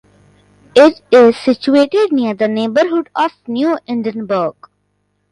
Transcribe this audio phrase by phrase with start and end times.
[0.75, 4.55] It is situated near the neighbourhood of New Edinburgh.